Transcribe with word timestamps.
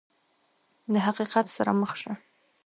د 0.93 0.95
حقیقت 1.07 1.45
سره 1.55 1.71
مخ 1.81 1.91
شه! 2.01 2.13